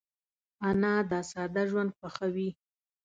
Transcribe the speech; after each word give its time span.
انا 0.69 0.93
د 1.09 1.11
ساده 1.31 1.63
ژوند 1.69 1.89
خوښوي 1.97 2.49